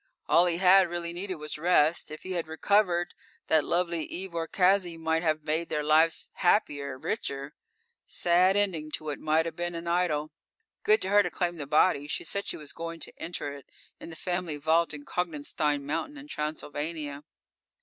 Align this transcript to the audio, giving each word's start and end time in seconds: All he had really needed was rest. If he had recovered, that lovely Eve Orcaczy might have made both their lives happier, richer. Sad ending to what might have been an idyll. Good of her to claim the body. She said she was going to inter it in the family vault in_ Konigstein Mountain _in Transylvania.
All 0.27 0.47
he 0.47 0.57
had 0.57 0.89
really 0.89 1.13
needed 1.13 1.35
was 1.35 1.59
rest. 1.59 2.09
If 2.09 2.23
he 2.23 2.31
had 2.31 2.47
recovered, 2.47 3.13
that 3.49 3.63
lovely 3.63 4.03
Eve 4.05 4.31
Orcaczy 4.33 4.97
might 4.97 5.21
have 5.21 5.43
made 5.43 5.65
both 5.69 5.69
their 5.69 5.83
lives 5.83 6.31
happier, 6.37 6.97
richer. 6.97 7.53
Sad 8.07 8.55
ending 8.55 8.89
to 8.93 9.03
what 9.03 9.19
might 9.19 9.45
have 9.45 9.55
been 9.55 9.75
an 9.75 9.85
idyll. 9.87 10.31
Good 10.81 11.05
of 11.05 11.11
her 11.11 11.21
to 11.21 11.29
claim 11.29 11.57
the 11.57 11.67
body. 11.67 12.07
She 12.07 12.23
said 12.23 12.47
she 12.47 12.57
was 12.57 12.73
going 12.73 12.99
to 13.01 13.13
inter 13.23 13.53
it 13.53 13.69
in 13.99 14.09
the 14.09 14.15
family 14.15 14.57
vault 14.57 14.89
in_ 14.89 15.03
Konigstein 15.05 15.83
Mountain 15.85 16.15
_in 16.17 16.27
Transylvania. 16.27 17.23